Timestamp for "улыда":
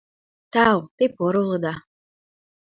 1.43-1.73